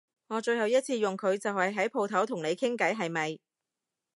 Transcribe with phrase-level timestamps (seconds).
[0.29, 3.37] 我最後一次用佢就係喺舖頭同你傾偈係咪？